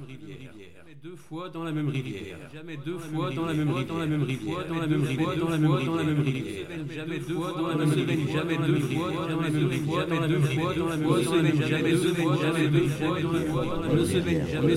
Rivière. 0.00 0.41
deux 1.02 1.16
fois 1.16 1.48
dans 1.48 1.64
la 1.64 1.72
même 1.72 1.88
rivière. 1.88 2.36
Jamais 2.54 2.76
deux 2.84 2.96
fois 2.98 3.30
dans 3.34 3.44
la 3.46 3.54
même 3.54 3.72
rivière. 3.74 3.88
Dans 3.96 4.02
la 4.02 4.06
même 4.06 4.22
rivière. 4.22 4.68
Dans 4.70 4.78
la 4.78 4.86
même 4.86 5.02
rivière. 5.02 5.36
Dans 5.42 5.48
la 5.50 5.58
même 5.58 5.72
rivière. 5.72 5.96
Dans 5.96 5.96
la 5.96 6.04
même 6.04 6.22
rivière. 6.22 6.68
Jamais 6.94 7.18
deux 7.18 7.34
fois 7.34 7.52
dans 7.52 7.66
la 7.66 7.74
même 7.74 7.90
rivière. 7.90 8.28
Jamais 8.32 8.56
deux 8.56 8.78
fois 8.78 9.10
dans 9.10 9.26
la 9.26 9.34
même 9.34 9.52
rivière. 9.52 10.06
Jamais 10.06 10.28
deux 10.30 10.38
fois 10.38 10.74
dans 10.74 10.86
la 10.86 10.96
même 10.96 11.12
rivière. 11.42 11.42
Jamais 11.66 11.92
deux 11.92 12.14
fois 12.14 12.36
dans 12.38 12.44
la 12.52 12.58
même 13.82 13.96
rivière. 13.98 14.46
jamais. 14.46 14.76